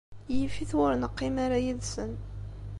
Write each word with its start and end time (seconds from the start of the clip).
Yif-it 0.35 0.71
win 0.75 0.83
ur 0.85 0.93
neqqim 0.97 1.35
ara 1.45 1.57
yid-sen. 1.65 2.11